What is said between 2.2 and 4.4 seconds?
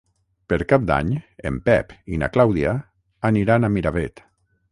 na Clàudia aniran a Miravet.